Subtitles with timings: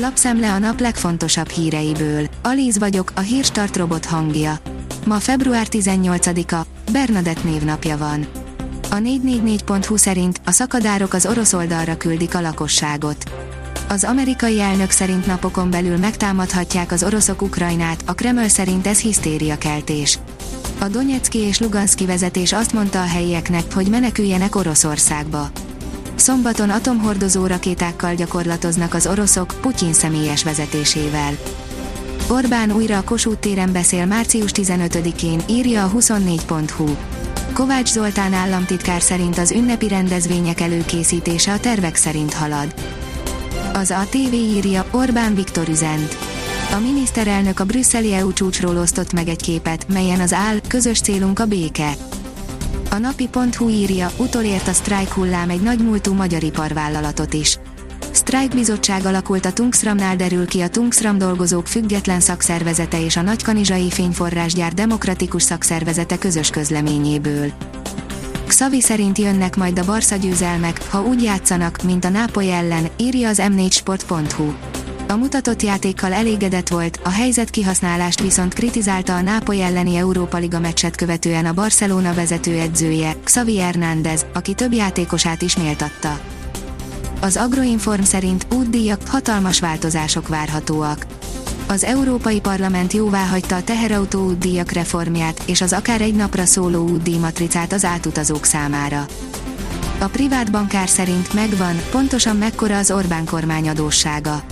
[0.00, 2.28] Lapszemle a nap legfontosabb híreiből.
[2.42, 4.58] Alíz vagyok, a hírstart robot hangja.
[5.06, 8.26] Ma február 18-a, Bernadett névnapja van.
[8.90, 13.30] A 444.hu szerint a szakadárok az orosz oldalra küldik a lakosságot.
[13.88, 20.18] Az amerikai elnök szerint napokon belül megtámadhatják az oroszok Ukrajnát, a Kreml szerint ez hisztériakeltés.
[20.78, 25.50] A Donetszki és Luganszki vezetés azt mondta a helyieknek, hogy meneküljenek Oroszországba.
[26.18, 31.32] Szombaton atomhordozó rakétákkal gyakorlatoznak az oroszok, Putyin személyes vezetésével.
[32.28, 36.96] Orbán újra a Kossuth téren beszél március 15-én, írja a 24.hu.
[37.52, 42.74] Kovács Zoltán államtitkár szerint az ünnepi rendezvények előkészítése a tervek szerint halad.
[43.72, 46.16] Az ATV írja, Orbán Viktor üzent.
[46.72, 51.38] A miniszterelnök a brüsszeli EU csúcsról osztott meg egy képet, melyen az áll, közös célunk
[51.38, 51.96] a béke.
[52.90, 57.58] A napi.hu írja, utolért a sztrájk hullám egy nagymúltú magyar iparvállalatot is.
[58.10, 64.74] Sztrájkbizottság alakult a Tungsramnál derül ki a Tungsram dolgozók független szakszervezete és a Nagykanizsai Fényforrásgyár
[64.74, 67.52] demokratikus szakszervezete közös közleményéből.
[68.46, 73.28] Xavi szerint jönnek majd a Barca győzelmek, ha úgy játszanak, mint a Nápoly ellen, írja
[73.28, 74.67] az m4sport.hu.
[75.10, 80.58] A mutatott játékkal elégedett volt, a helyzet kihasználást viszont kritizálta a Nápoly elleni Európa Liga
[80.58, 86.20] meccset követően a Barcelona vezetőedzője, Xavi Hernández, aki több játékosát is méltatta.
[87.20, 91.06] Az Agroinform szerint útdíjak, hatalmas változások várhatóak.
[91.66, 97.72] Az Európai Parlament jóváhagyta a teherautó útdíjak reformját, és az akár egy napra szóló útdíjmatricát
[97.72, 99.06] az átutazók számára.
[99.98, 104.42] A privát bankár szerint megvan, pontosan mekkora az Orbán kormány adóssága.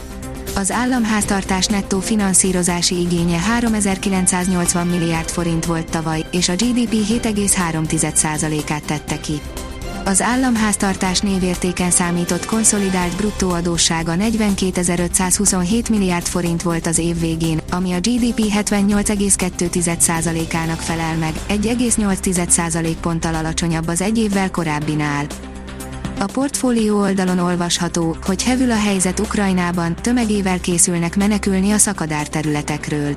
[0.56, 9.20] Az államháztartás nettó finanszírozási igénye 3980 milliárd forint volt tavaly, és a GDP 7,3%-át tette
[9.20, 9.40] ki.
[10.04, 17.92] Az államháztartás névértéken számított konszolidált bruttó adóssága 42.527 milliárd forint volt az év végén, ami
[17.92, 25.26] a GDP 78,2%-ának felel meg, 1,8% ponttal alacsonyabb az egy évvel korábbinál.
[26.18, 33.14] A portfólió oldalon olvasható, hogy hevül a helyzet Ukrajnában, tömegével készülnek menekülni a szakadár területekről.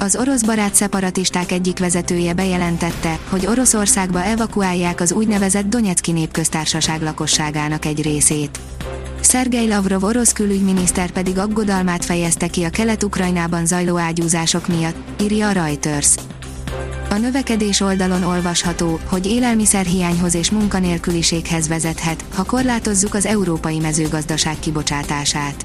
[0.00, 7.84] Az orosz barát szeparatisták egyik vezetője bejelentette, hogy Oroszországba evakuálják az úgynevezett Donetszki népköztársaság lakosságának
[7.84, 8.58] egy részét.
[9.20, 15.52] Szergej Lavrov orosz külügyminiszter pedig aggodalmát fejezte ki a kelet-ukrajnában zajló ágyúzások miatt, írja a
[15.52, 16.14] Reuters.
[17.14, 25.64] A növekedés oldalon olvasható, hogy élelmiszerhiányhoz és munkanélküliséghez vezethet, ha korlátozzuk az európai mezőgazdaság kibocsátását.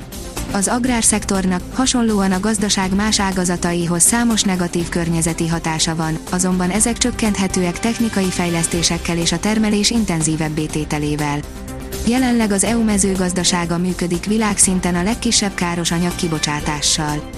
[0.51, 7.79] Az agrárszektornak, hasonlóan a gazdaság más ágazataihoz számos negatív környezeti hatása van, azonban ezek csökkenthetőek
[7.79, 11.39] technikai fejlesztésekkel és a termelés intenzívebb bétételével.
[12.07, 17.29] Jelenleg az EU mezőgazdasága működik világszinten a legkisebb káros anyag kibocsátással.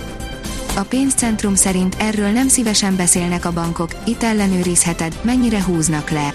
[0.76, 6.34] A pénzcentrum szerint erről nem szívesen beszélnek a bankok, itt ellenőrizheted, mennyire húznak le.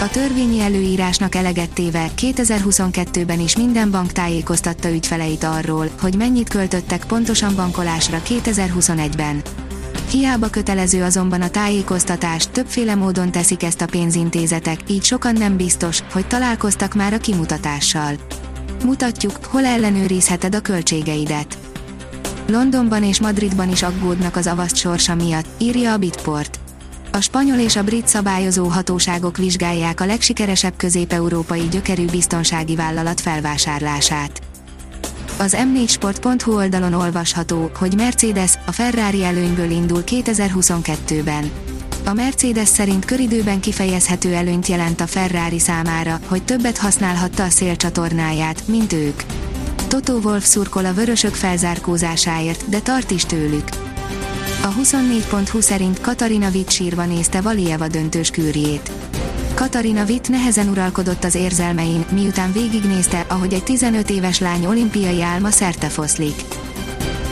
[0.00, 7.04] A törvényi előírásnak eleget téve 2022-ben is minden bank tájékoztatta ügyfeleit arról, hogy mennyit költöttek
[7.04, 9.42] pontosan bankolásra 2021-ben.
[10.10, 16.00] Hiába kötelező azonban a tájékoztatás, többféle módon teszik ezt a pénzintézetek, így sokan nem biztos,
[16.12, 18.14] hogy találkoztak már a kimutatással.
[18.84, 21.63] Mutatjuk, hol ellenőrizheted a költségeidet.
[22.46, 26.58] Londonban és Madridban is aggódnak az avaszt sorsa miatt, írja a Bitport.
[27.12, 34.40] A spanyol és a brit szabályozó hatóságok vizsgálják a legsikeresebb közép-európai gyökerű biztonsági vállalat felvásárlását.
[35.38, 41.50] Az m4sport.hu oldalon olvasható, hogy Mercedes a Ferrari előnyből indul 2022-ben.
[42.04, 48.66] A Mercedes szerint köridőben kifejezhető előnyt jelent a Ferrari számára, hogy többet használhatta a szélcsatornáját,
[48.66, 49.22] mint ők.
[49.94, 53.68] Toto Wolf szurkol a vörösök felzárkózásáért, de tart is tőlük.
[54.62, 58.90] A 24.20 szerint Katarina Witt sírva nézte Valieva döntős kűrjét.
[59.54, 65.50] Katarina Witt nehezen uralkodott az érzelmein, miután végignézte, ahogy egy 15 éves lány olimpiai álma
[65.50, 66.42] szerte foszlik.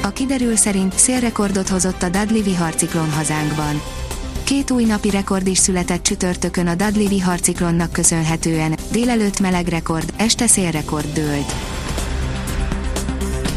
[0.02, 3.82] A kiderül szerint szélrekordot hozott a Dudley viharciklon hazánkban.
[4.44, 10.46] Két új napi rekord is született csütörtökön a Dudley viharciklonnak köszönhetően, délelőtt meleg rekord, este
[10.46, 11.71] szélrekord dőlt.